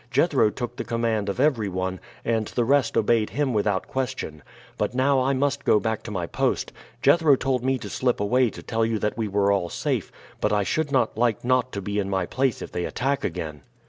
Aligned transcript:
Jethro 0.09 0.49
took 0.49 0.77
the 0.77 0.83
command 0.83 1.29
of 1.29 1.39
everyone, 1.39 1.99
and 2.25 2.47
the 2.47 2.65
rest 2.65 2.97
obeyed 2.97 3.29
him 3.29 3.53
without 3.53 3.87
question. 3.87 4.41
But 4.75 4.95
now 4.95 5.21
I 5.21 5.33
must 5.33 5.63
go 5.63 5.79
back 5.79 6.01
to 6.01 6.09
my 6.09 6.25
post. 6.25 6.73
Jethro 7.03 7.35
told 7.35 7.63
me 7.63 7.77
to 7.77 7.87
slip 7.87 8.19
away 8.19 8.49
to 8.49 8.63
tell 8.63 8.83
you 8.83 8.97
that 8.97 9.15
we 9.15 9.27
were 9.27 9.51
all 9.51 9.69
safe, 9.69 10.11
but 10.39 10.51
I 10.51 10.63
should 10.63 10.91
not 10.91 11.19
like 11.19 11.45
not 11.45 11.71
to 11.73 11.83
be 11.83 11.99
in 11.99 12.09
my 12.09 12.25
place 12.25 12.63
if 12.63 12.71
they 12.71 12.85
attack 12.85 13.23
again." 13.23 13.61